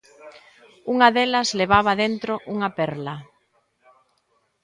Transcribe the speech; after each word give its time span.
Unha 0.93 1.09
delas 1.15 1.49
levaba 1.59 1.93
dentro 2.03 2.33
unha 2.53 2.69
perla. 2.77 3.15